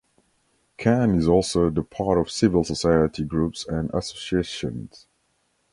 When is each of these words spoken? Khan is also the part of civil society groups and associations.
Khan 0.79 1.13
is 1.13 1.27
also 1.27 1.69
the 1.69 1.83
part 1.83 2.17
of 2.17 2.31
civil 2.31 2.63
society 2.63 3.23
groups 3.23 3.67
and 3.67 3.91
associations. 3.93 5.05